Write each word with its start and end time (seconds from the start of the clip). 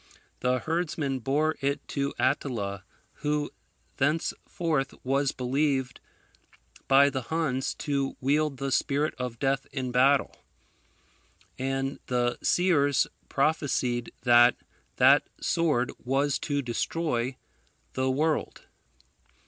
The 0.39 0.57
herdsman 0.57 1.19
bore 1.19 1.57
it 1.61 1.87
to 1.89 2.11
Attila, 2.17 2.83
who 3.21 3.51
thenceforth 3.97 4.95
was 5.03 5.31
believed 5.31 5.99
by 6.87 7.11
the 7.11 7.21
Huns 7.29 7.75
to 7.75 8.17
wield 8.19 8.57
the 8.57 8.71
Spirit 8.71 9.13
of 9.19 9.37
Death 9.37 9.67
in 9.71 9.91
battle; 9.91 10.35
and 11.59 11.99
the 12.07 12.39
seers 12.41 13.05
prophesied 13.29 14.09
that 14.23 14.55
that 14.95 15.27
sword 15.39 15.91
was 16.03 16.39
to 16.39 16.63
destroy 16.63 17.37
the 17.93 18.09
world. 18.09 18.65